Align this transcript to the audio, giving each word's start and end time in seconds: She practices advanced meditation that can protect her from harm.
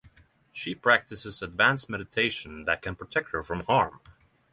She 0.51 0.73
practices 0.73 1.43
advanced 1.43 1.87
meditation 1.87 2.65
that 2.65 2.81
can 2.81 2.95
protect 2.95 3.29
her 3.33 3.43
from 3.43 3.59
harm. 3.65 3.99